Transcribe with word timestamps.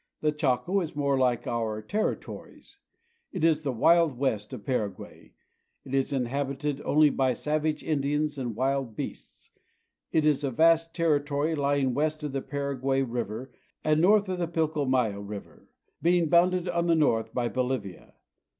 The 0.21 0.31
Chaco 0.31 0.79
is 0.81 0.95
more 0.95 1.15
hke 1.15 1.45
our 1.45 1.79
Territories. 1.79 2.79
It 3.31 3.43
is 3.43 3.61
the 3.61 3.71
wild 3.71 4.17
west" 4.17 4.51
of 4.53 4.65
Paraguay. 4.65 5.35
It 5.85 5.93
is 5.93 6.11
inhabited 6.11 6.81
only 6.81 7.11
by 7.11 7.33
savage 7.33 7.83
Indians 7.83 8.39
and 8.39 8.55
wild 8.55 8.95
beasts. 8.95 9.51
It 10.11 10.25
is 10.25 10.43
a 10.43 10.49
vast 10.49 10.95
territory 10.95 11.53
lying 11.53 11.93
west 11.93 12.23
of 12.23 12.31
the 12.31 12.41
Paraguay 12.41 13.03
river 13.03 13.51
and 13.83 14.01
north 14.01 14.27
of 14.27 14.39
the 14.39 14.47
Pilcomayo 14.47 15.19
river, 15.21 15.69
being 16.01 16.29
bounded 16.29 16.67
on 16.67 16.87
the 16.87 16.95
north 16.95 17.31
by 17.31 17.47
Bolivia. 17.47 18.15